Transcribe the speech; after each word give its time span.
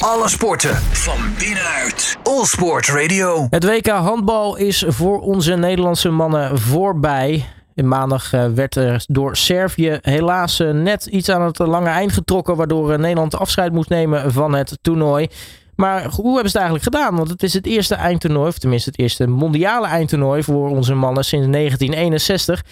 Alle 0.00 0.28
sporten 0.28 0.76
van 0.76 1.18
binnenuit. 1.38 2.16
All 2.22 2.44
Sport 2.44 2.88
Radio. 2.88 3.46
Het 3.50 3.64
WK 3.64 3.86
handbal 3.86 4.56
is 4.56 4.84
voor 4.86 5.20
onze 5.20 5.54
Nederlandse 5.54 6.10
mannen 6.10 6.58
voorbij. 6.58 7.44
In 7.74 7.88
maandag 7.88 8.32
eh, 8.32 8.46
werd 8.46 8.76
er 8.76 9.04
door 9.06 9.36
Servië 9.36 9.98
helaas 10.02 10.60
eh, 10.60 10.70
net 10.70 11.06
iets 11.06 11.28
aan 11.28 11.42
het 11.42 11.58
lange 11.58 11.88
eind 11.88 12.12
getrokken, 12.12 12.56
waardoor 12.56 12.92
eh, 12.92 12.98
Nederland 12.98 13.36
afscheid 13.36 13.72
moest 13.72 13.88
nemen 13.88 14.32
van 14.32 14.54
het 14.54 14.78
toernooi. 14.82 15.28
Maar 15.76 16.04
hoe 16.04 16.34
hebben 16.34 16.50
ze 16.50 16.58
het 16.58 16.66
eigenlijk 16.66 16.84
gedaan? 16.84 17.16
Want 17.16 17.28
het 17.28 17.42
is 17.42 17.54
het 17.54 17.66
eerste 17.66 17.94
eindtoernooi, 17.94 18.48
of 18.48 18.58
tenminste 18.58 18.90
het 18.90 18.98
eerste 18.98 19.26
mondiale 19.26 19.86
eindtoernooi 19.86 20.42
voor 20.42 20.68
onze 20.68 20.94
mannen 20.94 21.24
sinds 21.24 21.46
1961. 21.46 22.64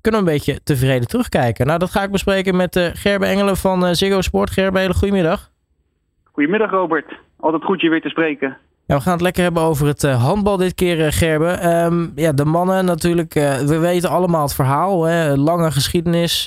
Kunnen 0.00 0.24
we 0.24 0.30
een 0.30 0.34
beetje 0.34 0.60
tevreden 0.64 1.08
terugkijken. 1.08 1.66
Nou, 1.66 1.78
dat 1.78 1.90
ga 1.90 2.02
ik 2.02 2.10
bespreken 2.10 2.56
met 2.56 2.90
Gerbe 2.94 3.26
Engelen 3.26 3.56
van 3.56 3.96
Ziggo 3.96 4.20
Sport. 4.20 4.50
Gerbe, 4.50 4.78
hele 4.78 4.94
goedemiddag. 4.94 5.51
Goedemiddag 6.32 6.70
Robert. 6.70 7.18
Altijd 7.40 7.64
goed 7.64 7.80
je 7.80 7.88
weer 7.88 8.00
te 8.00 8.08
spreken. 8.08 8.56
Ja, 8.86 8.96
we 8.96 9.02
gaan 9.02 9.12
het 9.12 9.22
lekker 9.22 9.42
hebben 9.42 9.62
over 9.62 9.86
het 9.86 10.02
uh, 10.02 10.24
handbal 10.24 10.56
dit 10.56 10.74
keer, 10.74 10.98
uh, 10.98 11.06
Gerbe. 11.10 11.46
Ehm, 11.46 12.06
ja, 12.14 12.32
de 12.32 12.44
mannen 12.44 12.84
natuurlijk, 12.84 13.34
uh, 13.34 13.56
we 13.56 13.78
weten 13.78 14.10
allemaal 14.10 14.42
het 14.42 14.54
verhaal. 14.54 15.04
Hè? 15.04 15.36
Lange 15.36 15.70
geschiedenis. 15.70 16.46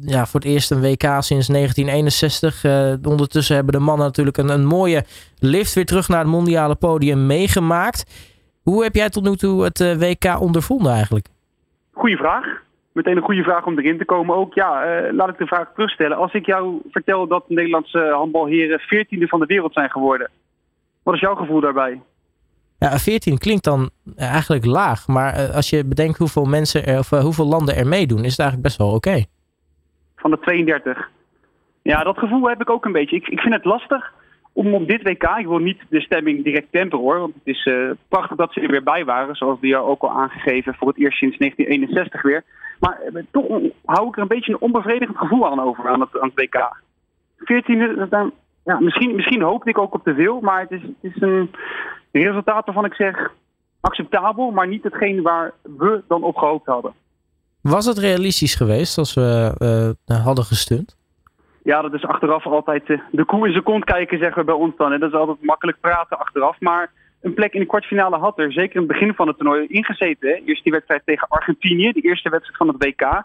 ja, 0.00 0.26
voor 0.26 0.40
het 0.40 0.48
eerst 0.48 0.70
een 0.70 0.80
WK 0.80 1.02
sinds 1.02 1.46
1961. 1.46 2.64
ondertussen 3.02 3.54
hebben 3.54 3.72
de 3.72 3.78
mannen 3.78 4.06
natuurlijk 4.06 4.36
een, 4.36 4.48
een 4.48 4.64
mooie 4.64 5.04
lift 5.38 5.74
weer 5.74 5.86
terug 5.86 6.08
naar 6.08 6.18
het 6.18 6.28
mondiale 6.28 6.74
podium 6.74 7.26
meegemaakt. 7.26 8.30
Hoe 8.62 8.82
heb 8.82 8.94
jij 8.94 9.08
tot 9.08 9.24
nu 9.24 9.36
toe 9.36 9.64
het 9.64 9.78
WK 9.78 10.40
ondervonden 10.40 10.92
eigenlijk? 10.92 11.26
Goeie 11.92 12.16
vraag 12.16 12.64
meteen 12.96 13.16
een 13.16 13.22
goede 13.22 13.42
vraag 13.42 13.66
om 13.66 13.78
erin 13.78 13.98
te 13.98 14.04
komen 14.04 14.36
ook. 14.36 14.54
Ja, 14.54 15.02
uh, 15.02 15.12
laat 15.12 15.28
ik 15.28 15.38
de 15.38 15.46
vraag 15.46 15.72
terugstellen. 15.72 16.16
Als 16.16 16.32
ik 16.32 16.46
jou 16.46 16.80
vertel 16.90 17.26
dat 17.26 17.44
de 17.48 17.54
Nederlandse 17.54 17.98
handbalheren 17.98 18.80
14e 18.80 19.28
van 19.28 19.40
de 19.40 19.46
wereld 19.46 19.72
zijn 19.72 19.90
geworden, 19.90 20.30
wat 21.02 21.14
is 21.14 21.20
jouw 21.20 21.34
gevoel 21.34 21.60
daarbij? 21.60 22.00
Ja, 22.78 22.98
14 22.98 23.38
klinkt 23.38 23.64
dan 23.64 23.90
eigenlijk 24.16 24.64
laag. 24.64 25.06
Maar 25.06 25.32
eh, 25.32 25.54
als 25.54 25.70
je 25.70 25.84
bedenkt 25.84 26.18
hoeveel 26.18 26.44
mensen 26.44 26.86
er, 26.86 26.98
of 26.98 27.12
uh, 27.12 27.20
hoeveel 27.20 27.46
landen 27.46 27.76
er 27.76 27.86
meedoen, 27.86 28.24
is 28.24 28.30
het 28.30 28.40
eigenlijk 28.40 28.68
best 28.68 28.78
wel 28.78 28.94
oké. 28.94 29.24
Van 30.16 30.30
de 30.30 30.38
32. 30.38 31.08
Ja, 31.82 32.02
dat 32.02 32.18
gevoel 32.18 32.48
heb 32.48 32.60
ik 32.60 32.70
ook 32.70 32.84
een 32.84 32.92
beetje. 32.92 33.16
Ik, 33.16 33.28
ik 33.28 33.40
vind 33.40 33.54
het 33.54 33.64
lastig 33.64 34.12
om 34.56 34.74
op 34.74 34.88
dit 34.88 35.02
WK, 35.02 35.22
ik 35.38 35.46
wil 35.46 35.58
niet 35.58 35.80
de 35.88 36.00
stemming 36.00 36.44
direct 36.44 36.66
temperen 36.70 37.04
hoor, 37.04 37.18
want 37.18 37.34
het 37.34 37.54
is 37.54 37.64
uh, 37.66 37.90
prachtig 38.08 38.36
dat 38.36 38.52
ze 38.52 38.60
er 38.60 38.70
weer 38.70 38.82
bij 38.82 39.04
waren, 39.04 39.34
zoals 39.34 39.58
jou 39.60 39.88
ook 39.88 40.02
al 40.02 40.10
aangegeven, 40.10 40.74
voor 40.74 40.88
het 40.88 40.98
eerst 40.98 41.18
sinds 41.18 41.38
1961 41.38 42.22
weer. 42.22 42.44
Maar 42.80 43.00
eh, 43.00 43.22
toch 43.30 43.46
hou 43.84 44.08
ik 44.08 44.16
er 44.16 44.22
een 44.22 44.28
beetje 44.28 44.52
een 44.52 44.60
onbevredigend 44.60 45.18
gevoel 45.18 45.50
aan 45.50 45.60
over 45.60 45.88
aan 45.88 46.00
het, 46.00 46.20
aan 46.20 46.32
het 46.34 46.40
WK. 46.40 46.76
14e, 47.38 48.08
dan, 48.08 48.32
ja, 48.64 48.80
misschien, 48.80 49.14
misschien 49.14 49.42
hoopte 49.42 49.70
ik 49.70 49.78
ook 49.78 49.94
op 49.94 50.04
te 50.04 50.14
veel, 50.14 50.40
maar 50.40 50.60
het 50.60 50.70
is, 50.70 50.82
het 50.82 51.14
is 51.14 51.20
een 51.20 51.50
resultaat 52.12 52.64
waarvan 52.64 52.84
ik 52.84 52.94
zeg 52.94 53.32
acceptabel, 53.80 54.50
maar 54.50 54.68
niet 54.68 54.82
hetgeen 54.82 55.22
waar 55.22 55.52
we 55.62 56.02
dan 56.08 56.22
op 56.22 56.36
gehoopt 56.36 56.66
hadden. 56.66 56.92
Was 57.60 57.86
het 57.86 57.98
realistisch 57.98 58.54
geweest 58.54 58.98
als 58.98 59.14
we 59.14 59.54
uh, 60.06 60.24
hadden 60.24 60.44
gestund? 60.44 60.96
Ja, 61.66 61.82
dat 61.82 61.94
is 61.94 62.04
achteraf 62.04 62.46
altijd 62.46 62.88
uh, 62.88 63.00
de 63.10 63.24
koe 63.24 63.46
in 63.46 63.52
zijn 63.52 63.64
kont 63.64 63.84
kijken, 63.84 64.18
zeggen 64.18 64.38
we 64.38 64.44
bij 64.44 64.54
ons 64.54 64.76
dan. 64.76 64.92
En 64.92 65.00
dat 65.00 65.12
is 65.12 65.18
altijd 65.18 65.44
makkelijk 65.44 65.80
praten 65.80 66.18
achteraf. 66.18 66.60
Maar 66.60 66.90
een 67.20 67.34
plek 67.34 67.52
in 67.52 67.60
de 67.60 67.66
kwartfinale 67.66 68.16
had 68.16 68.38
er 68.38 68.52
zeker 68.52 68.74
in 68.74 68.82
het 68.82 68.90
begin 68.92 69.14
van 69.14 69.26
het 69.26 69.36
toernooi 69.36 69.66
ingezeten. 69.66 70.42
Eerst 70.44 70.62
die 70.62 70.72
wedstrijd 70.72 71.02
tegen 71.04 71.28
Argentinië, 71.28 71.92
de 71.92 72.00
eerste 72.00 72.28
wedstrijd 72.28 72.56
van 72.56 72.68
het 72.68 72.84
WK. 72.84 73.24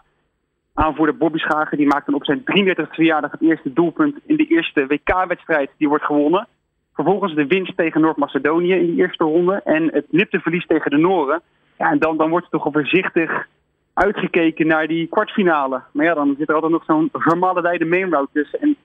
Aanvoerder 0.74 1.16
Bobby 1.16 1.38
Schager 1.38 1.76
die 1.76 1.86
maakt 1.86 2.06
dan 2.06 2.14
op 2.14 2.24
zijn 2.24 2.40
33e 2.40 2.90
verjaardag 2.90 3.30
het 3.30 3.42
eerste 3.42 3.72
doelpunt 3.72 4.18
in 4.26 4.36
de 4.36 4.46
eerste 4.46 4.86
WK-wedstrijd 4.86 5.70
die 5.78 5.88
wordt 5.88 6.04
gewonnen. 6.04 6.48
Vervolgens 6.94 7.34
de 7.34 7.46
winst 7.46 7.76
tegen 7.76 8.00
Noord-Macedonië 8.00 8.74
in 8.74 8.86
die 8.86 9.00
eerste 9.00 9.24
ronde 9.24 9.60
en 9.64 9.92
het 9.92 10.06
nipte 10.10 10.40
verlies 10.40 10.66
tegen 10.66 10.90
de 10.90 10.98
Noren. 10.98 11.42
Ja, 11.78 11.90
en 11.90 11.98
dan, 11.98 12.16
dan 12.16 12.30
wordt 12.30 12.44
er 12.44 12.50
toch 12.50 12.64
al 12.64 12.72
voorzichtig 12.72 13.46
uitgekeken 13.94 14.66
naar 14.66 14.86
die 14.86 15.06
kwartfinale. 15.06 15.82
Maar 15.92 16.04
ja, 16.04 16.14
dan 16.14 16.34
zit 16.38 16.48
er 16.48 16.54
altijd 16.54 16.72
nog 16.72 16.84
zo'n 16.84 17.08
vermaledijde 17.12 17.84
main 17.84 18.10
route 18.10 18.32
tussen. 18.32 18.60
En, 18.60 18.76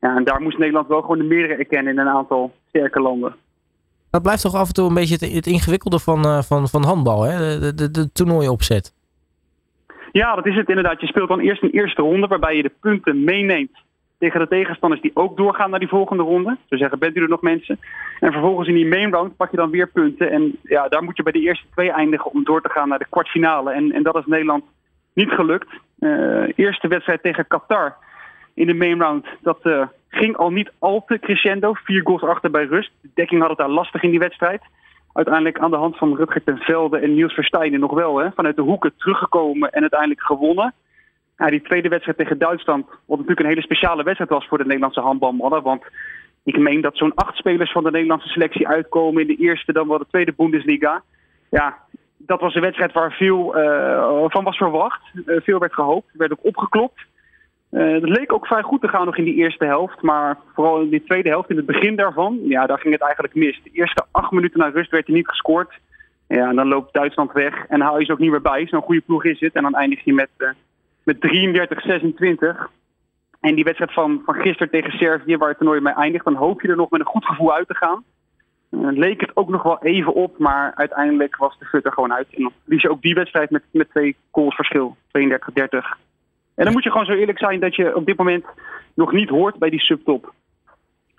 ja, 0.00 0.16
en 0.16 0.24
daar 0.24 0.42
moest 0.42 0.58
Nederland 0.58 0.88
wel 0.88 1.00
gewoon 1.00 1.18
de 1.18 1.24
meerdere 1.24 1.54
erkennen 1.54 1.92
in 1.92 1.98
een 1.98 2.08
aantal 2.08 2.52
sterke 2.68 3.00
landen. 3.00 3.34
Dat 4.10 4.22
blijft 4.22 4.42
toch 4.42 4.54
af 4.54 4.68
en 4.68 4.74
toe 4.74 4.88
een 4.88 4.94
beetje 4.94 5.26
het, 5.34 5.46
ingewikkelde 5.46 5.98
van, 5.98 6.26
uh, 6.26 6.42
van, 6.42 6.68
van 6.68 6.84
handbal, 6.84 7.22
hè? 7.22 7.58
De, 7.60 7.74
de, 7.74 7.90
de 7.90 8.12
toernooiopzet. 8.12 8.94
Ja, 10.12 10.34
dat 10.34 10.46
is 10.46 10.56
het 10.56 10.68
inderdaad. 10.68 11.00
Je 11.00 11.06
speelt 11.06 11.28
dan 11.28 11.40
eerst 11.40 11.62
een 11.62 11.70
eerste 11.70 12.02
ronde 12.02 12.26
waarbij 12.26 12.56
je 12.56 12.62
de 12.62 12.72
punten 12.80 13.24
meeneemt 13.24 13.78
tegen 14.18 14.40
de 14.40 14.48
tegenstanders 14.48 15.00
die 15.00 15.10
ook 15.14 15.36
doorgaan 15.36 15.70
naar 15.70 15.78
die 15.78 15.88
volgende 15.88 16.22
ronde. 16.22 16.56
Ze 16.68 16.76
zeggen, 16.76 16.98
bent 16.98 17.16
u 17.16 17.22
er 17.22 17.28
nog 17.28 17.42
mensen? 17.42 17.78
En 18.20 18.32
vervolgens 18.32 18.68
in 18.68 18.74
die 18.74 18.86
main 18.88 19.12
round 19.12 19.36
pak 19.36 19.50
je 19.50 19.56
dan 19.56 19.70
weer 19.70 19.88
punten. 19.88 20.30
En 20.30 20.58
ja, 20.62 20.88
daar 20.88 21.02
moet 21.02 21.16
je 21.16 21.22
bij 21.22 21.32
de 21.32 21.40
eerste 21.40 21.66
twee 21.74 21.90
eindigen 21.90 22.30
om 22.30 22.44
door 22.44 22.62
te 22.62 22.70
gaan 22.70 22.88
naar 22.88 22.98
de 22.98 23.06
kwartfinale. 23.10 23.72
En, 23.72 23.92
en 23.92 24.02
dat 24.02 24.16
is 24.16 24.26
Nederland 24.26 24.64
niet 25.12 25.30
gelukt. 25.30 25.68
Uh, 25.98 26.52
eerste 26.54 26.88
wedstrijd 26.88 27.22
tegen 27.22 27.46
Qatar 27.46 27.96
in 28.54 28.66
de 28.66 28.74
main 28.74 29.00
round. 29.00 29.26
Dat 29.42 29.58
uh, 29.62 29.86
ging 30.08 30.36
al 30.36 30.50
niet 30.50 30.72
al 30.78 31.04
te 31.06 31.18
crescendo. 31.18 31.72
Vier 31.72 32.00
goals 32.04 32.22
achter 32.22 32.50
bij 32.50 32.64
rust. 32.64 32.90
De 33.00 33.10
dekking 33.14 33.40
had 33.40 33.50
het 33.50 33.58
daar 33.58 33.68
lastig 33.68 34.02
in 34.02 34.10
die 34.10 34.18
wedstrijd. 34.18 34.62
Uiteindelijk 35.12 35.58
aan 35.58 35.70
de 35.70 35.76
hand 35.76 35.96
van 35.96 36.16
Rutger 36.16 36.44
ten 36.44 36.58
Velde 36.58 36.98
en 36.98 37.14
Niels 37.14 37.34
Verstijnen 37.34 37.80
nog 37.80 37.92
wel. 37.92 38.18
Hè, 38.18 38.30
vanuit 38.30 38.56
de 38.56 38.62
hoeken 38.62 38.92
teruggekomen 38.96 39.70
en 39.70 39.80
uiteindelijk 39.80 40.20
gewonnen. 40.20 40.74
Ja, 41.38 41.46
die 41.46 41.62
tweede 41.62 41.88
wedstrijd 41.88 42.18
tegen 42.18 42.38
Duitsland, 42.38 42.86
wat 42.86 43.18
natuurlijk 43.18 43.40
een 43.40 43.46
hele 43.46 43.62
speciale 43.62 44.02
wedstrijd 44.02 44.30
was 44.30 44.46
voor 44.46 44.58
de 44.58 44.64
Nederlandse 44.64 45.00
handbalmannen. 45.00 45.62
Want 45.62 45.82
ik 46.44 46.58
meen 46.58 46.80
dat 46.80 46.96
zo'n 46.96 47.14
acht 47.14 47.36
spelers 47.36 47.72
van 47.72 47.84
de 47.84 47.90
Nederlandse 47.90 48.28
selectie 48.28 48.68
uitkomen 48.68 49.22
in 49.22 49.26
de 49.26 49.42
eerste, 49.42 49.72
dan 49.72 49.88
wel 49.88 49.98
de 49.98 50.06
tweede 50.10 50.32
Bundesliga. 50.36 51.02
Ja, 51.50 51.76
dat 52.16 52.40
was 52.40 52.54
een 52.54 52.60
wedstrijd 52.60 52.92
waar 52.92 53.12
veel 53.12 53.58
uh, 53.58 54.24
van 54.26 54.44
was 54.44 54.56
verwacht. 54.56 55.00
Uh, 55.14 55.40
veel 55.40 55.58
werd 55.58 55.74
gehoopt, 55.74 56.08
werd 56.12 56.32
ook 56.32 56.44
opgeklopt. 56.44 57.00
Uh, 57.70 57.92
het 57.92 58.08
leek 58.08 58.32
ook 58.32 58.46
vrij 58.46 58.62
goed 58.62 58.80
te 58.80 58.88
gaan 58.88 59.04
nog 59.04 59.16
in 59.16 59.24
die 59.24 59.34
eerste 59.34 59.64
helft. 59.64 60.02
Maar 60.02 60.38
vooral 60.54 60.80
in 60.80 60.88
die 60.88 61.04
tweede 61.04 61.28
helft, 61.28 61.50
in 61.50 61.56
het 61.56 61.66
begin 61.66 61.96
daarvan, 61.96 62.38
ja, 62.42 62.66
daar 62.66 62.78
ging 62.78 62.92
het 62.92 63.02
eigenlijk 63.02 63.34
mis. 63.34 63.60
De 63.62 63.70
eerste 63.72 64.04
acht 64.10 64.30
minuten 64.30 64.58
na 64.58 64.68
rust 64.68 64.90
werd 64.90 65.06
er 65.06 65.14
niet 65.14 65.28
gescoord. 65.28 65.78
Ja, 66.28 66.48
en 66.48 66.56
dan 66.56 66.68
loopt 66.68 66.94
Duitsland 66.94 67.32
weg 67.32 67.66
en 67.68 67.80
haal 67.80 67.98
je 67.98 68.04
ze 68.04 68.12
ook 68.12 68.18
niet 68.18 68.30
meer 68.30 68.40
bij. 68.40 68.66
Zo'n 68.66 68.82
goede 68.82 69.00
ploeg 69.00 69.24
is 69.24 69.40
het. 69.40 69.54
En 69.54 69.62
dan 69.62 69.74
eindig 69.74 70.04
je 70.04 70.14
met, 70.14 70.28
met 71.08 71.16
33-26. 71.16 72.70
En 73.40 73.54
die 73.54 73.64
wedstrijd 73.64 73.92
van, 73.92 74.22
van 74.24 74.34
gisteren 74.34 74.70
tegen 74.70 74.98
Servië, 74.98 75.36
waar 75.36 75.48
het 75.48 75.58
toernooi 75.58 75.80
mee 75.80 75.94
eindigt, 75.94 76.24
dan 76.24 76.34
hoop 76.34 76.60
je 76.60 76.68
er 76.68 76.76
nog 76.76 76.90
met 76.90 77.00
een 77.00 77.06
goed 77.06 77.24
gevoel 77.24 77.54
uit 77.54 77.68
te 77.68 77.74
gaan. 77.74 78.04
Uh, 78.70 78.88
leek 78.90 79.20
het 79.20 79.30
ook 79.36 79.48
nog 79.48 79.62
wel 79.62 79.78
even 79.82 80.14
op, 80.14 80.38
maar 80.38 80.72
uiteindelijk 80.74 81.36
was 81.36 81.58
de 81.58 81.64
fut 81.64 81.84
er 81.84 81.92
gewoon 81.92 82.12
uit. 82.12 82.26
En 82.30 82.42
dan 82.42 82.52
liet 82.64 82.80
je 82.80 82.90
ook 82.90 83.02
die 83.02 83.14
wedstrijd 83.14 83.50
met, 83.50 83.62
met 83.70 83.90
twee 83.90 84.16
goals 84.30 84.54
verschil, 84.54 84.96
32-30. 84.96 85.00
En 86.54 86.64
dan 86.64 86.72
moet 86.72 86.84
je 86.84 86.90
gewoon 86.90 87.06
zo 87.06 87.12
eerlijk 87.12 87.38
zijn 87.38 87.60
dat 87.60 87.76
je 87.76 87.96
op 87.96 88.06
dit 88.06 88.16
moment 88.16 88.44
nog 88.94 89.12
niet 89.12 89.28
hoort 89.28 89.58
bij 89.58 89.70
die 89.70 89.80
subtop. 89.80 90.32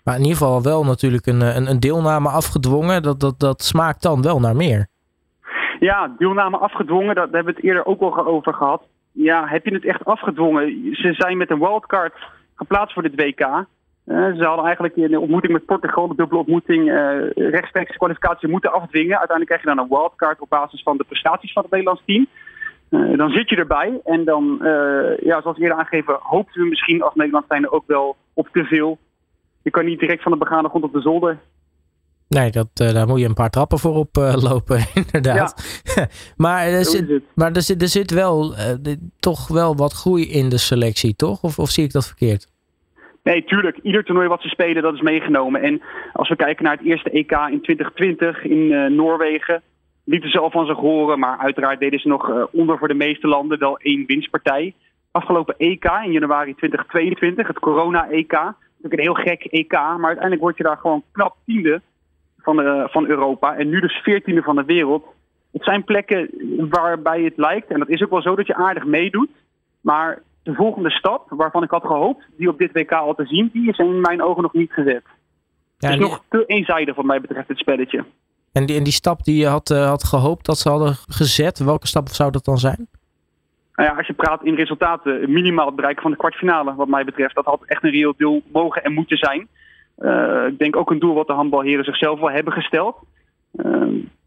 Maar 0.03 0.16
in 0.16 0.22
ieder 0.22 0.38
geval 0.38 0.63
wel 0.63 0.83
natuurlijk 0.83 1.25
een, 1.25 1.41
een, 1.41 1.69
een 1.69 1.79
deelname 1.79 2.29
afgedwongen. 2.29 3.03
Dat, 3.03 3.19
dat, 3.19 3.39
dat 3.39 3.61
smaakt 3.61 4.01
dan 4.01 4.22
wel 4.22 4.39
naar 4.39 4.55
meer. 4.55 4.88
Ja, 5.79 6.16
deelname 6.17 6.57
afgedwongen, 6.57 7.16
daar 7.16 7.28
hebben 7.31 7.45
we 7.45 7.51
het 7.51 7.63
eerder 7.63 7.85
ook 7.85 8.01
al 8.01 8.25
over 8.25 8.53
gehad. 8.53 8.83
Ja, 9.12 9.47
heb 9.47 9.66
je 9.66 9.74
het 9.74 9.86
echt 9.86 10.06
afgedwongen? 10.06 10.96
Ze 10.96 11.14
zijn 11.14 11.38
met 11.38 11.50
een 11.50 11.59
wildcard 11.59 12.16
geplaatst 12.56 12.94
voor 12.94 13.03
dit 13.03 13.16
WK. 13.16 13.40
Uh, 13.40 14.36
ze 14.36 14.44
hadden 14.44 14.66
eigenlijk 14.66 14.96
in 14.96 15.12
de 15.12 15.20
ontmoeting 15.20 15.53
met 15.53 15.66
Portugal, 15.66 16.08
de 16.08 16.16
dubbele 16.16 16.40
ontmoeting, 16.40 16.88
uh, 16.88 17.30
rechtstreeks 17.36 17.97
kwalificatie 17.97 18.50
moeten 18.50 18.72
afdwingen. 18.72 19.18
Uiteindelijk 19.18 19.47
krijg 19.47 19.62
je 19.62 19.75
dan 19.75 19.78
een 19.78 19.97
wildcard 19.97 20.40
op 20.40 20.50
basis 20.50 20.84
van 20.84 20.97
de 20.97 21.03
prestaties 21.03 21.53
van 21.53 21.62
het 21.62 21.72
Nederlands 21.72 22.02
team. 22.06 22.28
Uh, 22.90 23.18
dan 23.18 23.30
zit 23.30 23.50
je 23.50 23.56
erbij 23.56 24.00
en 24.03 24.25
dan, 24.25 24.58
ja, 25.20 25.41
zoals 25.41 25.58
eerder 25.58 25.78
aangegeven, 25.78 26.18
hoopten 26.20 26.62
we 26.62 26.68
misschien 26.68 27.02
als 27.02 27.16
Nederland 27.16 27.46
zijnde 27.47 27.72
ook 27.72 27.84
wel 27.88 28.16
op 28.34 28.47
te 28.52 28.64
veel. 28.64 28.97
Je 29.62 29.72
kan 29.72 29.86
niet 29.86 30.00
direct 30.00 30.24
van 30.24 30.31
de 30.31 30.38
begane 30.38 30.70
grond 30.70 30.84
op 30.84 30.94
de 30.94 31.02
zolder. 31.02 31.38
Nee, 32.29 32.52
dat, 32.52 32.70
uh, 32.81 32.93
daar 32.93 33.08
moet 33.08 33.20
je 33.20 33.26
een 33.26 33.34
paar 33.34 33.49
trappen 33.49 33.79
voor 33.79 33.96
op 33.96 34.16
lopen, 34.49 34.79
inderdaad. 34.93 35.81
Ja. 35.96 36.08
maar 36.46 36.67
er 36.67 36.85
zit, 36.85 37.22
maar 37.35 37.52
er 37.52 37.61
zit, 37.61 37.81
er 37.81 37.87
zit 37.87 38.11
wel 38.11 38.53
toch 39.20 39.47
wel 39.47 39.76
wat 39.76 39.93
groei 39.93 40.31
in 40.31 40.49
de 40.49 40.58
selectie, 40.58 41.16
toch? 41.16 41.43
Of, 41.43 41.59
of 41.59 41.70
zie 41.70 41.84
ik 41.84 41.91
dat 41.91 42.08
verkeerd? 42.08 42.47
Nee, 43.23 43.43
tuurlijk. 43.43 43.78
Ieder 43.84 44.03
toernooi 44.03 44.28
wat 44.28 44.41
ze 44.41 44.47
spelen, 44.47 44.84
dat 44.84 44.93
is 44.93 45.02
meegenomen. 45.02 45.61
En 45.61 45.81
als 46.14 46.29
we 46.29 46.35
kijken 46.35 46.64
naar 46.64 46.78
het 46.78 46.85
eerste 46.85 47.09
EK 47.09 47.31
in 47.31 47.61
2020 47.61 48.43
in 48.43 48.96
Noorwegen 48.96 49.61
lieten 50.03 50.29
ze 50.29 50.40
al 50.40 50.52
van 50.52 50.66
zich 50.66 50.78
horen, 50.78 51.20
maar 51.20 51.37
uiteraard 51.37 51.79
deden 51.79 51.99
ze 51.99 52.08
nog 52.08 52.47
onder 52.52 52.78
voor 52.78 52.87
de 52.87 52.93
meeste 52.93 53.28
landen 53.28 53.59
wel 53.59 53.78
één 53.78 54.05
winstpartij. 54.05 54.73
Afgelopen 55.11 55.55
EK 55.58 55.84
in 56.05 56.11
januari 56.11 56.55
2022, 56.55 57.47
het 57.47 57.59
corona-EK. 57.59 58.31
Natuurlijk 58.31 58.93
een 58.93 58.99
heel 58.99 59.14
gek 59.14 59.43
EK, 59.43 59.72
maar 59.72 60.05
uiteindelijk 60.05 60.41
word 60.41 60.58
je 60.58 60.64
daar 60.64 60.78
gewoon 60.78 61.03
knap 61.11 61.35
tiende 61.46 61.81
van, 62.53 62.63
de, 62.63 62.87
van 62.91 63.07
Europa. 63.07 63.57
En 63.57 63.69
nu 63.69 63.79
dus 63.79 64.01
veertiende 64.03 64.41
van 64.41 64.55
de 64.55 64.63
wereld. 64.63 65.05
Het 65.51 65.63
zijn 65.63 65.84
plekken 65.84 66.29
waarbij 66.69 67.22
het 67.22 67.37
lijkt, 67.37 67.72
en 67.72 67.79
dat 67.79 67.90
is 67.90 68.03
ook 68.03 68.09
wel 68.09 68.22
zo, 68.22 68.35
dat 68.35 68.47
je 68.47 68.55
aardig 68.55 68.85
meedoet. 68.85 69.29
Maar 69.81 70.22
de 70.43 70.53
volgende 70.53 70.90
stap, 70.90 71.25
waarvan 71.29 71.63
ik 71.63 71.69
had 71.69 71.85
gehoopt 71.85 72.25
die 72.37 72.49
op 72.49 72.57
dit 72.57 72.72
WK 72.72 72.91
al 72.91 73.16
te 73.16 73.25
zien, 73.25 73.49
die 73.53 73.69
is 73.69 73.78
in 73.78 74.01
mijn 74.01 74.23
ogen 74.23 74.41
nog 74.43 74.53
niet 74.53 74.72
gezet. 74.72 75.03
het 75.78 75.91
is 75.91 75.97
nog 75.97 76.23
te 76.29 76.43
eenzijdig 76.46 76.96
wat 76.96 77.05
mij 77.05 77.22
betreft, 77.22 77.47
het 77.47 77.57
spelletje. 77.57 78.05
En 78.52 78.66
die, 78.66 78.78
en 78.78 78.84
die 78.84 78.93
stap 78.93 79.23
die 79.23 79.40
je 79.40 79.47
had, 79.47 79.67
had 79.67 80.03
gehoopt 80.03 80.45
dat 80.45 80.57
ze 80.57 80.69
hadden 80.69 80.95
gezet, 81.07 81.59
welke 81.59 81.87
stap 81.87 82.07
zou 82.07 82.31
dat 82.31 82.45
dan 82.45 82.57
zijn? 82.57 82.87
Nou 83.75 83.90
ja, 83.90 83.97
als 83.97 84.07
je 84.07 84.13
praat 84.13 84.43
in 84.43 84.55
resultaten, 84.55 85.31
minimaal 85.31 85.66
het 85.66 85.75
bereiken 85.75 86.02
van 86.02 86.11
de 86.11 86.17
kwartfinale, 86.17 86.75
wat 86.75 86.87
mij 86.87 87.05
betreft. 87.05 87.35
Dat 87.35 87.45
had 87.45 87.61
echt 87.66 87.84
een 87.84 87.91
reëel 87.91 88.13
doel 88.17 88.43
mogen 88.52 88.84
en 88.84 88.93
moeten 88.93 89.17
zijn. 89.17 89.47
Ik 90.47 90.57
denk 90.57 90.75
ook 90.75 90.91
een 90.91 90.99
doel 90.99 91.13
wat 91.13 91.28
de 91.28 91.34
handbalheren 91.34 91.84
zichzelf 91.84 92.19
wel 92.19 92.31
hebben 92.31 92.53
gesteld. 92.53 92.96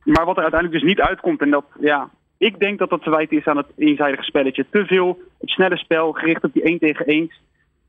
maar 0.04 0.24
wat 0.24 0.36
er 0.36 0.42
uiteindelijk 0.42 0.72
dus 0.72 0.82
niet 0.82 1.00
uitkomt, 1.00 1.40
en 1.40 1.50
dat, 1.50 1.64
ja, 1.80 2.08
ik 2.38 2.58
denk 2.58 2.78
dat 2.78 2.90
dat 2.90 3.02
te 3.02 3.10
wijten 3.10 3.36
is 3.36 3.46
aan 3.46 3.56
het 3.56 3.66
eenzijdige 3.76 4.22
spelletje. 4.22 4.66
Te 4.70 4.86
veel 4.86 5.18
het 5.38 5.50
snelle 5.50 5.76
spel, 5.76 6.12
gericht 6.12 6.44
op 6.44 6.52
die 6.52 6.62
1 6.62 6.78
tegen 6.78 7.06
1. 7.06 7.30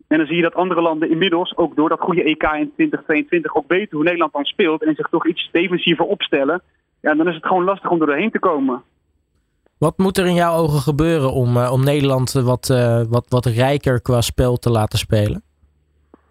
En 0.07 0.17
dan 0.17 0.27
zie 0.27 0.35
je 0.35 0.41
dat 0.41 0.55
andere 0.55 0.81
landen 0.81 1.09
inmiddels, 1.09 1.57
ook 1.57 1.75
door 1.75 1.89
dat 1.89 1.99
goede 1.99 2.23
EK 2.23 2.43
in 2.43 2.71
2022, 2.73 3.55
ook 3.55 3.67
weten 3.67 3.95
hoe 3.95 4.03
Nederland 4.03 4.33
dan 4.33 4.45
speelt. 4.45 4.83
En 4.83 4.95
zich 4.95 5.07
toch 5.09 5.27
iets 5.27 5.49
defensiever 5.51 6.05
opstellen. 6.05 6.61
Ja, 7.01 7.15
dan 7.15 7.27
is 7.27 7.35
het 7.35 7.45
gewoon 7.45 7.63
lastig 7.63 7.89
om 7.89 8.01
er 8.01 8.07
doorheen 8.07 8.31
te 8.31 8.39
komen. 8.39 8.83
Wat 9.77 9.97
moet 9.97 10.17
er 10.17 10.25
in 10.25 10.33
jouw 10.33 10.55
ogen 10.55 10.79
gebeuren 10.79 11.33
om, 11.33 11.57
uh, 11.57 11.71
om 11.71 11.83
Nederland 11.83 12.31
wat, 12.31 12.69
uh, 12.71 13.01
wat, 13.09 13.25
wat 13.29 13.45
rijker 13.45 14.01
qua 14.01 14.21
spel 14.21 14.57
te 14.57 14.69
laten 14.69 14.99
spelen? 14.99 15.41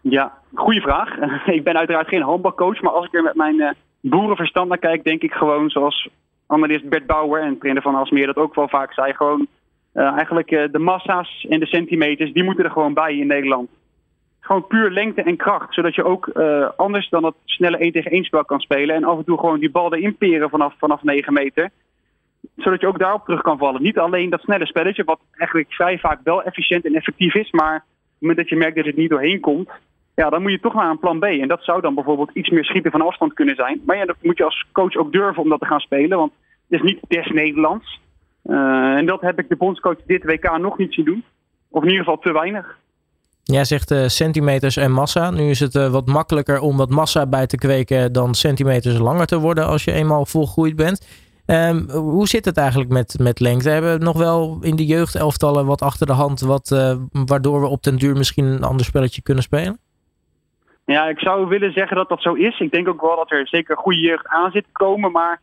Ja, 0.01 0.33
goede 0.55 0.81
vraag. 0.81 1.19
ik 1.57 1.65
ben 1.65 1.77
uiteraard 1.77 2.09
geen 2.09 2.23
handbalcoach, 2.23 2.81
maar 2.81 2.93
als 2.93 3.07
ik 3.07 3.15
er 3.15 3.23
met 3.23 3.35
mijn 3.35 3.57
uh, 3.57 3.71
boerenverstand 4.01 4.69
naar 4.69 4.79
kijk, 4.79 5.05
denk 5.05 5.23
ik 5.23 5.33
gewoon 5.33 5.71
zoals 5.71 6.09
analist 6.47 6.89
Bert 6.89 7.07
Bauer 7.07 7.41
en 7.41 7.59
trainer 7.59 7.83
van 7.83 7.95
Alsmeer 7.95 8.27
dat 8.27 8.37
ook 8.37 8.55
wel 8.55 8.69
vaak 8.69 8.93
zei. 8.93 9.15
Gewoon 9.15 9.47
uh, 9.95 10.13
eigenlijk 10.13 10.51
uh, 10.51 10.65
de 10.73 10.79
massa's 10.79 11.47
en 11.49 11.61
de 11.61 11.67
centimeters, 11.67 12.33
die 12.33 12.45
moeten 12.45 12.65
er 12.65 12.71
gewoon 12.71 12.95
bij 12.95 13.17
in 13.17 13.27
Nederland. 13.27 13.69
Gewoon 14.41 14.67
puur 14.67 14.91
lengte 14.91 15.23
en 15.23 15.37
kracht, 15.37 15.75
zodat 15.75 15.95
je 15.95 16.05
ook 16.05 16.29
anders 16.77 17.09
dan 17.09 17.23
dat 17.23 17.35
snelle 17.45 17.77
1 17.77 17.93
tegen 17.93 18.11
1 18.11 18.25
spel 18.25 18.45
kan 18.45 18.61
spelen. 18.61 18.95
En 18.95 19.05
af 19.05 19.19
en 19.19 19.25
toe 19.25 19.39
gewoon 19.39 19.61
die 19.61 19.71
bal 19.71 19.95
erin 19.95 20.17
peren 20.17 20.51
vanaf, 20.51 20.75
vanaf 20.79 21.03
9 21.03 21.33
meter. 21.33 21.71
Zodat 22.57 22.81
je 22.81 22.87
ook 22.87 22.99
daarop 22.99 23.25
terug 23.25 23.43
kan 23.43 23.59
vallen. 23.59 23.83
Niet 23.83 23.99
alleen 23.99 24.31
dat 24.31 24.41
snelle 24.41 24.67
spelletje, 24.67 25.05
wat 25.05 25.21
eigenlijk 25.33 25.73
vrij 25.73 25.99
vaak 25.99 26.21
wel 26.25 26.43
efficiënt 26.43 26.85
en 26.85 26.95
effectief 26.95 27.35
is. 27.35 27.51
Maar 27.51 27.75
op 27.75 27.83
het 27.83 28.21
moment 28.21 28.39
dat 28.39 28.49
je 28.49 28.57
merkt 28.57 28.77
dat 28.77 28.85
het 28.85 28.97
niet 28.97 29.11
doorheen 29.11 29.41
komt, 29.41 29.71
ja, 30.15 30.31
dan 30.31 30.43
moet 30.43 30.51
je 30.51 30.61
toch 30.61 30.75
naar 30.75 30.91
een 30.91 30.99
plan 30.99 31.19
B. 31.19 31.25
En 31.25 31.49
dat 31.49 31.63
zou 31.63 31.81
dan 31.81 31.95
bijvoorbeeld 31.95 32.31
iets 32.33 32.51
meer 32.51 32.65
schieten 32.65 32.91
van 32.91 33.01
afstand 33.01 33.33
kunnen 33.33 33.55
zijn. 33.55 33.81
Maar 33.87 33.97
ja, 33.97 34.05
dat 34.05 34.17
moet 34.23 34.39
je 34.39 34.45
als 34.45 34.67
coach 34.73 34.97
ook 34.97 35.13
durven 35.13 35.43
om 35.43 35.49
dat 35.49 35.61
te 35.61 35.67
gaan 35.67 35.81
spelen. 35.81 36.19
Want 36.19 36.33
het 36.69 36.81
is 36.81 36.91
niet 36.91 37.01
des 37.09 37.31
Nederlands. 37.31 38.01
Uh, 38.45 38.57
en 38.97 39.07
dat 39.07 39.21
heb 39.21 39.39
ik 39.39 39.49
de 39.49 39.57
bondscoach 39.57 39.97
dit 40.07 40.25
WK 40.25 40.59
nog 40.59 40.79
niet 40.79 40.95
zien 40.95 41.05
doen. 41.05 41.25
Of 41.71 41.83
in 41.83 41.89
ieder 41.89 42.05
geval 42.05 42.19
te 42.19 42.33
weinig. 42.33 42.79
Jij 43.43 43.65
zegt 43.65 43.91
uh, 43.91 44.07
centimeters 44.07 44.77
en 44.77 44.93
massa. 44.93 45.31
Nu 45.31 45.51
is 45.51 45.61
het 45.61 45.75
uh, 45.75 45.91
wat 45.91 46.07
makkelijker 46.07 46.61
om 46.61 46.77
wat 46.77 46.91
massa 46.91 47.27
bij 47.27 47.47
te 47.47 47.57
kweken 47.57 48.13
dan 48.13 48.35
centimeters 48.35 48.99
langer 48.99 49.27
te 49.27 49.39
worden 49.39 49.67
als 49.67 49.85
je 49.85 49.93
eenmaal 49.93 50.27
volgroeid 50.27 50.77
bent. 50.77 51.07
Um, 51.47 51.91
hoe 51.91 52.29
zit 52.29 52.45
het 52.45 52.57
eigenlijk 52.57 52.91
met, 52.91 53.19
met 53.19 53.41
lengte? 53.41 53.71
Hebben 53.71 53.99
we 53.99 54.05
nog 54.05 54.19
wel 54.19 54.59
in 54.61 54.77
de 54.77 54.87
jeugdelftallen 54.87 55.67
wat 55.67 55.83
achter 55.83 56.07
de 56.07 56.13
hand, 56.13 56.41
wat, 56.41 56.97
waardoor 57.13 57.61
we 57.61 57.67
op 57.67 57.83
den 57.83 57.97
duur 57.97 58.17
misschien 58.17 58.45
een 58.45 58.63
ander 58.63 58.87
spelletje 58.87 59.23
kunnen 59.23 59.43
spelen? 59.43 59.79
Ja, 60.93 61.09
ik 61.09 61.19
zou 61.19 61.49
willen 61.49 61.73
zeggen 61.73 61.97
dat 61.97 62.09
dat 62.09 62.23
zo 62.23 62.33
is. 62.33 62.61
Ik 62.61 62.71
denk 62.71 62.89
ook 62.89 63.01
wel 63.01 63.17
dat 63.17 63.31
er 63.31 63.49
zeker 63.49 63.77
goede 63.77 64.01
jeugd 64.01 64.27
aan 64.27 64.51
zit 64.51 64.65
te 64.65 64.71
komen. 64.73 65.13
Maar 65.13 65.41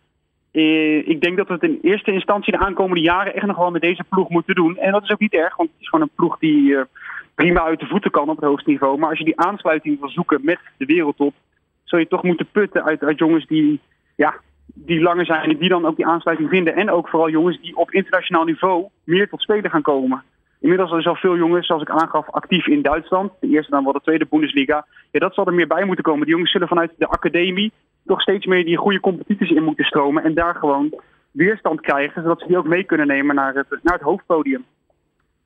eh, 0.52 1.08
ik 1.08 1.22
denk 1.22 1.38
dat 1.38 1.48
we 1.48 1.54
het 1.54 1.64
in 1.64 1.80
eerste 1.82 2.12
instantie 2.12 2.52
de 2.52 2.60
aankomende 2.60 3.02
jaren 3.02 3.36
echt 3.36 3.46
nog 3.46 3.58
wel 3.58 3.72
met 3.72 3.82
deze 3.82 4.04
ploeg 4.10 4.30
moeten 4.30 4.56
doen. 4.56 4.78
En 4.78 4.92
dat 4.92 5.04
is 5.04 5.12
ook 5.12 5.20
niet 5.20 5.34
erg, 5.34 5.56
want 5.56 5.70
het 5.70 5.82
is 5.82 5.90
gewoon 5.90 6.06
een 6.06 6.16
ploeg 6.16 6.40
die 6.40 6.62
uh, 6.62 6.82
prima 7.36 7.62
uit 7.62 7.80
de 7.80 7.86
voeten 7.86 8.12
kan 8.12 8.30
op 8.30 8.36
het 8.36 8.46
hoogste 8.46 8.70
niveau. 8.70 8.98
Maar 8.98 9.10
als 9.10 9.18
je 9.18 9.26
die 9.26 9.40
aansluiting 9.40 10.00
wil 10.00 10.10
zoeken 10.10 10.40
met 10.44 10.60
de 10.78 10.86
wereldtop, 10.86 11.34
zul 11.84 12.00
je 12.00 12.08
toch 12.08 12.24
moeten 12.24 12.48
putten 12.52 12.84
uit, 12.84 13.04
uit 13.04 13.20
jongens 13.20 13.46
die, 13.48 13.80
ja, 14.16 14.34
die 14.66 15.02
langer 15.02 15.26
zijn 15.26 15.50
en 15.50 15.58
die 15.58 15.70
dan 15.70 15.86
ook 15.86 15.96
die 15.96 16.08
aansluiting 16.08 16.50
vinden. 16.50 16.76
En 16.76 16.90
ook 16.90 17.10
vooral 17.10 17.30
jongens 17.30 17.62
die 17.62 17.76
op 17.76 17.92
internationaal 17.92 18.44
niveau 18.44 18.86
meer 19.04 19.30
tot 19.30 19.42
spelen 19.42 19.72
gaan 19.72 19.82
komen. 19.82 20.24
Inmiddels 20.60 20.90
zijn 20.90 21.04
er 21.04 21.18
veel 21.18 21.38
jongens, 21.38 21.68
zoals 21.68 21.82
ik 21.82 21.90
aangaf, 21.90 22.30
actief 22.30 22.68
in 22.68 22.82
Duitsland. 22.82 23.32
De 23.40 23.48
eerste 23.48 23.72
dan 23.72 23.84
wel 23.84 23.94
de 23.94 24.02
tweede 24.02 24.28
Bundesliga. 24.30 24.86
Ja, 25.12 25.20
dat 25.20 25.34
zal 25.34 25.46
er 25.46 25.54
meer 25.54 25.68
bij 25.68 25.86
moeten 25.86 26.04
komen. 26.04 26.22
Die 26.22 26.32
jongens 26.32 26.52
zullen 26.52 26.68
vanuit 26.68 26.92
de 26.98 27.08
academie 27.08 27.72
toch 28.06 28.22
steeds 28.22 28.46
meer 28.46 28.66
die 28.66 28.78
goede 28.78 29.00
competities 29.00 29.52
in 29.52 29.64
moeten 29.64 29.86
stromen. 29.86 30.24
En 30.24 30.34
daar 30.34 30.56
gewoon 30.56 30.94
weerstand 31.32 31.82
krijgen, 31.82 32.22
zodat 32.22 32.40
ze 32.40 32.48
die 32.48 32.58
ook 32.58 32.68
mee 32.68 32.84
kunnen 32.84 33.08
nemen 33.08 33.36
naar 33.36 33.54
het, 33.54 33.80
naar 33.84 33.94
het 33.94 34.02
hoofdpodium. 34.02 34.66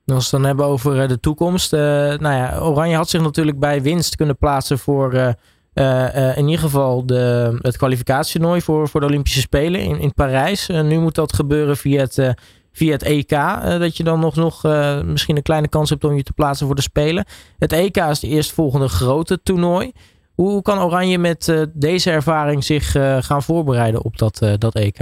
Als 0.06 0.16
we 0.16 0.22
het 0.22 0.32
dan 0.32 0.46
hebben 0.46 0.66
over 0.66 1.02
eh, 1.02 1.08
de 1.08 1.20
toekomst. 1.20 1.74
Uh, 1.74 1.80
nou 1.80 2.36
ja, 2.36 2.60
Oranje 2.60 2.96
had 2.96 3.10
zich 3.10 3.22
natuurlijk 3.22 3.60
bij 3.60 3.82
winst 3.82 4.16
kunnen 4.16 4.38
plaatsen 4.38 4.78
voor 4.78 5.14
uh, 5.14 6.38
in 6.38 6.48
ieder 6.48 6.60
geval 6.60 7.06
de, 7.06 7.58
het 7.62 7.78
kwalificatietoernooi 7.78 8.62
voor, 8.62 8.88
voor 8.88 9.00
de 9.00 9.06
Olympische 9.06 9.40
Spelen 9.40 9.82
in, 9.82 10.00
in 10.00 10.14
Parijs. 10.14 10.68
nu 10.68 11.00
moet 11.00 11.16
dat 11.16 11.34
gebeuren 11.34 11.78
via 11.78 12.00
het 12.00 12.36
via 12.74 12.92
het 12.92 13.04
EK. 13.04 13.32
Uh, 13.32 13.80
dat 13.80 13.98
je 13.98 14.04
dan 14.04 14.20
nog, 14.20 14.36
nog 14.36 14.66
uh, 14.66 15.02
misschien 15.02 15.36
een 15.36 15.44
kleine 15.44 15.70
kans 15.70 15.90
hebt 15.90 16.04
om 16.04 16.16
je 16.16 16.24
te 16.24 16.34
plaatsen 16.34 16.66
voor 16.66 16.76
de 16.76 16.82
Spelen. 16.82 17.26
Het 17.60 17.74
EK 17.74 17.98
is 17.98 18.20
de 18.20 18.28
eerstvolgende 18.28 18.88
grote 18.88 19.42
toernooi. 19.44 19.92
Hoe, 20.36 20.62
kan 20.62 20.80
Oranje 20.80 21.18
met 21.18 21.48
uh, 21.48 21.62
deze 21.74 22.12
ervaring 22.12 22.64
zich 22.64 22.92
gaan 23.20 23.42
voorbereiden 23.42 24.04
op 24.04 24.18
dat, 24.18 24.56
dat 24.58 24.76
EK? 24.76 25.00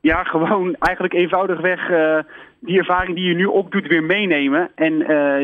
Ja, 0.00 0.24
gewoon 0.24 0.76
eigenlijk 0.78 1.14
eenvoudigweg 1.14 1.80
die 2.60 2.78
ervaring 2.78 3.16
die 3.16 3.28
je 3.28 3.34
nu 3.34 3.44
opdoet 3.44 3.86
weer 3.86 4.02
meenemen. 4.02 4.70
En 4.74 4.98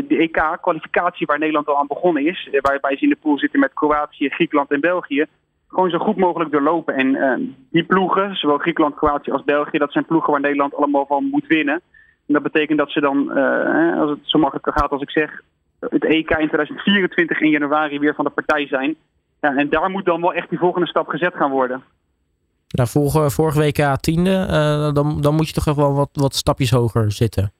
de 0.08 0.16
EK-kwalificatie 0.18 1.26
waar 1.26 1.38
Nederland 1.38 1.66
al 1.66 1.78
aan 1.78 1.86
begonnen 1.86 2.26
is, 2.26 2.48
waarbij 2.60 2.96
ze 2.96 3.02
in 3.02 3.08
de 3.08 3.18
pool 3.22 3.38
zitten 3.38 3.60
met 3.60 3.72
Kroatië, 3.74 4.28
Griekenland 4.28 4.70
en 4.70 4.80
België 4.80 5.26
gewoon 5.74 5.90
zo 5.90 5.98
goed 5.98 6.16
mogelijk 6.16 6.50
doorlopen. 6.50 6.94
En 6.94 7.06
uh, 7.14 7.48
die 7.70 7.84
ploegen, 7.84 8.36
zowel 8.36 8.58
Griekenland, 8.58 8.94
Kroatië 8.94 9.30
als 9.30 9.44
België, 9.44 9.78
dat 9.78 9.92
zijn 9.92 10.04
ploegen 10.04 10.32
waar 10.32 10.40
Nederland 10.40 10.74
allemaal 10.74 11.06
van 11.06 11.28
moet 11.30 11.46
winnen. 11.46 11.80
En 12.26 12.34
dat 12.34 12.42
betekent 12.42 12.78
dat 12.78 12.90
ze 12.90 13.00
dan, 13.00 13.38
uh, 13.38 14.00
als 14.00 14.10
het 14.10 14.18
zo 14.22 14.38
makkelijk 14.38 14.78
gaat 14.78 14.90
als 14.90 15.02
ik 15.02 15.10
zeg, 15.10 15.42
het 15.80 16.04
EK 16.04 16.30
in 16.30 16.48
2024 16.48 17.40
in 17.40 17.50
januari 17.50 17.98
weer 17.98 18.14
van 18.14 18.24
de 18.24 18.30
partij 18.30 18.66
zijn. 18.66 18.96
Ja, 19.40 19.56
en 19.56 19.68
daar 19.68 19.90
moet 19.90 20.04
dan 20.04 20.20
wel 20.20 20.34
echt 20.34 20.48
die 20.48 20.58
volgende 20.58 20.86
stap 20.86 21.08
gezet 21.08 21.34
gaan 21.34 21.50
worden. 21.50 21.82
Nou, 22.68 22.88
vorige, 22.88 23.30
vorige 23.30 23.60
WK 23.60 23.96
tiende, 24.00 24.46
uh, 24.50 24.92
dan, 24.92 25.20
dan 25.20 25.34
moet 25.34 25.48
je 25.48 25.54
toch 25.54 25.74
wel 25.74 25.94
wat, 25.94 26.08
wat 26.12 26.34
stapjes 26.34 26.70
hoger 26.70 27.12
zitten. 27.12 27.52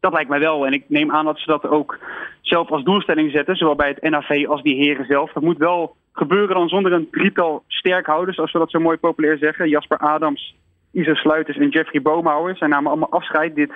Dat 0.00 0.12
lijkt 0.12 0.28
mij 0.28 0.40
wel. 0.40 0.66
En 0.66 0.72
ik 0.72 0.84
neem 0.88 1.10
aan 1.10 1.24
dat 1.24 1.38
ze 1.38 1.46
dat 1.46 1.66
ook 1.66 1.98
zelf 2.40 2.70
als 2.70 2.84
doelstelling 2.84 3.30
zetten, 3.30 3.56
zowel 3.56 3.74
bij 3.74 3.88
het 3.88 4.10
NAV 4.10 4.46
als 4.48 4.62
die 4.62 4.74
heren 4.74 5.06
zelf. 5.06 5.32
Dat 5.32 5.42
moet 5.42 5.58
wel 5.58 5.96
gebeuren 6.14 6.54
dan 6.54 6.68
zonder 6.68 6.92
een 6.92 7.10
drietal 7.10 7.64
sterkhouders, 7.66 8.36
zoals 8.36 8.52
we 8.52 8.58
dat 8.58 8.70
zo 8.70 8.80
mooi 8.80 8.96
populair 8.96 9.38
zeggen. 9.38 9.68
Jasper 9.68 9.98
Adams, 9.98 10.54
Isa 10.90 11.14
Sluiters 11.14 11.56
en 11.56 11.68
Jeffrey 11.68 12.02
Boomhouwer. 12.02 12.56
Zij 12.56 12.68
namen 12.68 12.90
allemaal 12.90 13.10
afscheid 13.10 13.54
dit 13.54 13.70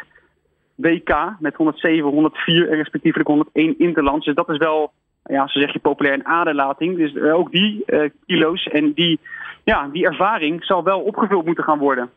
WK 0.74 1.36
met 1.38 1.54
107, 1.54 2.10
104 2.10 2.68
en 2.68 2.76
respectievelijk 2.76 3.28
101 3.28 3.78
interlands. 3.78 4.24
Dus 4.26 4.34
dat 4.34 4.48
is 4.48 4.56
wel, 4.56 4.92
ja, 5.24 5.46
zo 5.46 5.60
zeg 5.60 5.72
je 5.72 5.78
populair, 5.78 6.14
een 6.14 6.26
aderlating. 6.26 6.96
Dus 6.96 7.14
eh, 7.14 7.34
ook 7.34 7.50
die 7.50 7.82
uh, 7.86 8.10
kilo's 8.26 8.66
en 8.66 8.92
die, 8.92 9.20
ja, 9.64 9.88
die 9.92 10.04
ervaring 10.04 10.64
zal 10.64 10.84
wel 10.84 11.00
opgevuld 11.00 11.44
moeten 11.44 11.64
gaan 11.64 11.78
worden. 11.78 12.10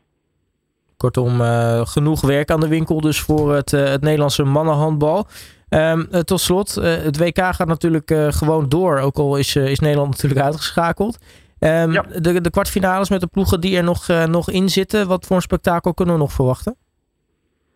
Kortom, 1.02 1.42
uh, 1.42 1.82
genoeg 1.86 2.22
werk 2.22 2.52
aan 2.52 2.60
de 2.60 2.68
winkel 2.68 3.02
dus 3.02 3.22
voor 3.22 3.54
het, 3.54 3.72
het 3.72 4.02
Nederlandse 4.02 4.44
mannenhandbal. 4.44 5.28
Um, 5.70 6.08
tot 6.26 6.40
slot, 6.40 6.78
uh, 6.78 6.84
het 6.84 7.18
WK 7.18 7.38
gaat 7.38 7.68
natuurlijk 7.68 8.12
uh, 8.12 8.28
gewoon 8.28 8.70
door. 8.70 9.00
Ook 9.00 9.18
al 9.18 9.38
is, 9.38 9.56
is 9.56 9.80
Nederland 9.80 10.10
natuurlijk 10.10 10.42
uitgeschakeld. 10.42 11.18
Um, 11.60 11.92
ja. 11.92 12.02
de, 12.02 12.42
de 12.42 12.50
kwartfinales 12.50 13.10
met 13.10 13.20
de 13.20 13.28
ploegen 13.28 13.62
die 13.62 13.78
er 13.78 13.84
nog, 13.84 14.08
nog 14.28 14.52
in 14.52 14.70
zitten. 14.70 15.08
Wat 15.08 15.26
voor 15.26 15.36
een 15.36 15.42
spektakel 15.42 15.94
kunnen 15.94 16.16
we 16.16 16.22
nog 16.22 16.32
verwachten? 16.32 16.76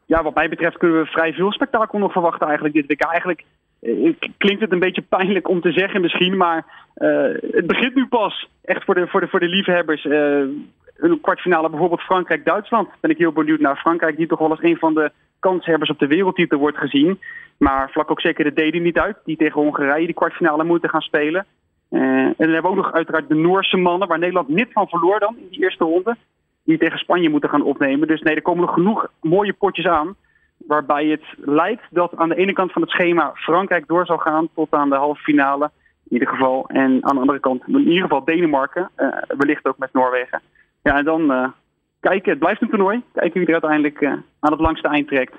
Ja, 0.06 0.24
wat 0.24 0.36
mij 0.36 0.50
betreft 0.50 0.78
kunnen 0.78 1.02
we 1.02 1.06
vrij 1.06 1.34
veel 1.34 1.52
spektakel 1.52 2.00
nog 2.00 2.12
verwachten 2.12 2.46
eigenlijk 2.48 2.76
dit 2.76 2.88
WK. 2.88 3.02
Eigenlijk 3.02 3.44
klinkt 4.38 4.62
het 4.62 4.72
een 4.72 4.80
beetje 4.80 5.06
pijnlijk 5.18 5.50
om 5.50 5.62
te 5.62 5.72
zeggen 5.72 6.02
misschien. 6.02 6.38
Maar 6.38 6.66
het 7.52 7.68
begint 7.68 7.96
nu 7.96 8.08
pas. 8.08 8.50
Echt 8.64 8.84
voor 8.84 8.96
de, 8.96 9.08
voor 9.08 9.22
de, 9.22 9.28
voor 9.28 9.40
de 9.40 9.48
liefhebbers. 9.48 10.04
Een 10.98 11.22
kwartfinale 11.22 11.70
bijvoorbeeld 11.70 12.02
Frankrijk-Duitsland. 12.02 12.90
Ben 13.00 13.12
ik 13.12 13.18
heel 13.18 13.32
benieuwd 13.32 13.60
naar 13.60 13.78
Frankrijk. 13.78 14.18
Die 14.18 14.28
toch 14.28 14.40
wel 14.40 14.50
als 14.50 14.64
een 14.64 14.78
van 14.78 14.94
de 14.94 15.12
kanshebbers 15.40 15.90
op 15.90 16.00
de 16.00 16.08
wereldtitel 16.08 16.58
wordt 16.58 16.78
gezien. 16.78 17.20
Maar 17.58 17.90
vlak 17.92 18.12
ook 18.12 18.22
zeker 18.22 18.44
de 18.44 18.54
Deden 18.54 18.82
niet 18.82 18.98
uit, 18.98 19.18
die 19.26 19.38
tegen 19.38 19.62
Hongarije 19.62 20.06
die 20.06 20.16
kwartfinale 20.16 20.64
moeten 20.64 20.90
gaan 20.90 21.02
spelen. 21.02 21.46
Uh, 21.92 22.02
en 22.02 22.36
dan 22.38 22.50
hebben 22.50 22.62
we 22.62 22.68
ook 22.68 22.84
nog 22.84 22.94
uiteraard 22.94 23.28
de 23.28 23.36
Noorse 23.36 23.78
mannen, 23.78 24.08
waar 24.08 24.20
Nederland 24.20 24.48
niet 24.48 24.72
van 24.72 24.88
verloor 24.88 25.20
dan 25.20 25.36
in 25.38 25.48
die 25.50 25.62
eerste 25.62 25.84
ronde. 25.84 26.16
Die 26.64 26.78
tegen 26.78 27.00
Spanje 27.00 27.30
moeten 27.30 27.50
gaan 27.50 27.64
opnemen. 27.64 28.08
Dus 28.08 28.22
nee, 28.22 28.36
er 28.36 28.42
komen 28.42 28.66
nog 28.66 28.74
genoeg 28.74 29.08
mooie 29.22 29.54
potjes 29.54 29.86
aan. 29.86 30.16
Waarbij 30.58 31.06
het 31.06 31.24
lijkt 31.36 31.84
dat 31.90 32.16
aan 32.16 32.30
de 32.30 32.36
ene 32.36 32.54
kant 32.54 32.72
van 32.72 32.82
het 32.82 32.92
schema 32.92 33.32
Frankrijk 33.34 33.88
door 33.88 34.06
zal 34.06 34.18
gaan 34.18 34.48
tot 34.56 34.72
aan 34.72 34.90
de 34.90 34.96
halve 34.96 35.22
finale. 35.22 35.72
In 36.08 36.14
ieder 36.14 36.28
geval. 36.28 36.66
En 36.68 37.04
aan 37.04 37.16
de 37.16 37.22
andere 37.22 37.40
kant 37.40 37.68
in 37.68 37.80
ieder 37.80 38.02
geval 38.02 38.24
Denemarken. 38.24 38.90
Uh, 38.98 39.08
wellicht 39.28 39.66
ook 39.66 39.78
met 39.78 39.94
Noorwegen. 39.94 40.42
Ja, 40.86 40.98
en 40.98 41.06
dan 41.06 41.32
uh, 41.32 41.48
kijken. 42.00 42.30
Het 42.30 42.40
blijft 42.40 42.62
een 42.62 42.70
toernooi. 42.70 43.04
Kijken 43.14 43.40
wie 43.40 43.48
er 43.48 43.54
uiteindelijk 43.54 44.06
aan 44.40 44.52
het 44.52 44.60
langste 44.60 44.88
eind 44.88 45.08
trekt. 45.08 45.34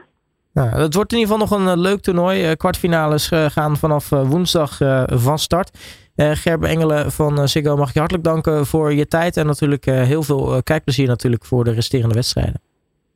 Nou, 0.53 0.69
het 0.69 0.95
wordt 0.95 1.12
in 1.12 1.19
ieder 1.19 1.33
geval 1.35 1.59
nog 1.59 1.69
een 1.69 1.81
leuk 1.81 2.00
toernooi. 2.00 2.57
kwartfinales 2.57 3.29
gaan 3.29 3.76
vanaf 3.76 4.09
woensdag 4.09 4.76
van 5.07 5.38
start. 5.38 5.71
Gerbe 6.17 6.67
Engelen 6.67 7.12
van 7.12 7.49
Ziggo 7.49 7.76
mag 7.76 7.88
ik 7.88 7.95
je 7.95 7.99
hartelijk 7.99 8.26
danken 8.26 8.67
voor 8.67 8.93
je 8.93 9.07
tijd. 9.07 9.37
En 9.37 9.47
natuurlijk 9.47 9.85
heel 9.85 10.23
veel 10.23 10.62
kijkplezier 10.62 11.07
natuurlijk 11.09 11.45
voor 11.45 11.65
de 11.65 11.73
resterende 11.73 12.15
wedstrijden. 12.15 12.61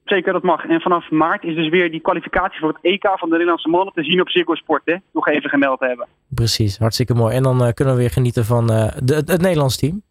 Zeker, 0.04 0.32
dat 0.32 0.42
mag. 0.42 0.64
En 0.64 0.80
vanaf 0.80 1.10
maart 1.10 1.44
is 1.44 1.54
dus 1.54 1.68
weer 1.68 1.90
die 1.90 2.00
kwalificatie 2.00 2.60
voor 2.60 2.68
het 2.68 2.78
EK 2.82 3.04
van 3.04 3.28
de 3.28 3.34
Nederlandse 3.34 3.68
mannen 3.68 3.94
te 3.94 4.04
zien 4.04 4.20
op 4.20 4.28
Ziggo 4.28 4.54
Sport. 4.54 4.82
Hè? 4.84 4.96
Nog 5.12 5.28
even 5.28 5.50
gemeld 5.50 5.80
hebben. 5.80 6.06
Precies, 6.34 6.78
hartstikke 6.78 7.14
mooi. 7.14 7.36
En 7.36 7.42
dan 7.42 7.72
kunnen 7.74 7.94
we 7.94 8.00
weer 8.00 8.10
genieten 8.10 8.44
van 8.44 8.66
de, 8.66 9.14
het 9.14 9.40
Nederlands 9.40 9.76
team. 9.76 10.02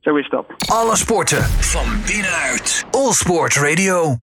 Zo 0.00 0.16
is 0.16 0.28
dat. 0.28 0.44
Alle 0.68 0.96
sporten 0.96 1.42
van 1.44 2.02
binnenuit. 2.06 2.84
All 2.90 3.12
Sport 3.12 3.54
Radio. 3.56 4.16